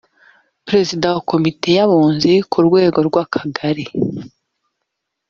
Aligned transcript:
perezida 0.67 1.05
wa 1.13 1.21
komite 1.29 1.69
y’ 1.77 1.81
abunzi 1.85 2.33
ku 2.51 2.57
rwego 2.67 2.99
rw’akagari 3.07 3.85